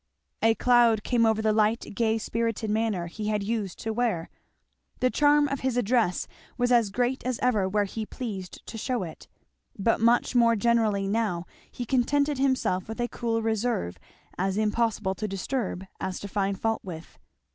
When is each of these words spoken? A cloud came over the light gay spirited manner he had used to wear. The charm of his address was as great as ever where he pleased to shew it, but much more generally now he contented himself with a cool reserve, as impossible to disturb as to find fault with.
A 0.41 0.55
cloud 0.55 1.03
came 1.03 1.27
over 1.27 1.43
the 1.43 1.53
light 1.53 1.85
gay 1.93 2.17
spirited 2.17 2.71
manner 2.71 3.05
he 3.05 3.27
had 3.27 3.43
used 3.43 3.77
to 3.81 3.93
wear. 3.93 4.31
The 4.99 5.11
charm 5.11 5.47
of 5.47 5.59
his 5.59 5.77
address 5.77 6.27
was 6.57 6.71
as 6.71 6.89
great 6.89 7.23
as 7.23 7.37
ever 7.43 7.69
where 7.69 7.83
he 7.83 8.07
pleased 8.07 8.65
to 8.65 8.79
shew 8.79 9.03
it, 9.03 9.27
but 9.77 10.01
much 10.01 10.33
more 10.33 10.55
generally 10.55 11.07
now 11.07 11.45
he 11.71 11.85
contented 11.85 12.39
himself 12.39 12.87
with 12.89 12.99
a 12.99 13.09
cool 13.09 13.43
reserve, 13.43 13.99
as 14.39 14.57
impossible 14.57 15.13
to 15.13 15.27
disturb 15.27 15.85
as 15.99 16.19
to 16.21 16.27
find 16.27 16.59
fault 16.59 16.81
with. 16.83 17.19